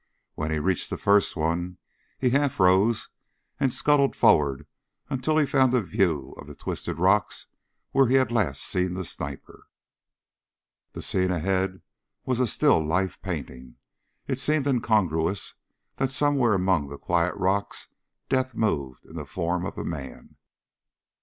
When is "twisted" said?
6.55-6.97